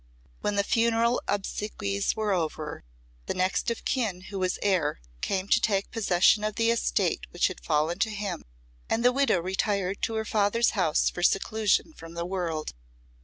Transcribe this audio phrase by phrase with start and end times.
[0.39, 2.83] When the funeral obsequies were over,
[3.27, 7.49] the next of kin who was heir came to take possession of the estate which
[7.49, 8.43] had fallen to him,
[8.89, 12.73] and the widow retired to her father's house for seclusion from the world.